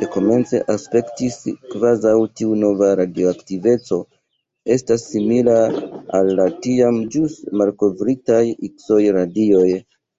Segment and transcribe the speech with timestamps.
[0.00, 1.36] Dekomence, aspektis,
[1.74, 3.98] kvazaŭ tiu nova radioaktiveco
[4.76, 5.56] estas simila
[6.18, 9.68] al la tiam ĵus malkovritaj Ikso-radioj.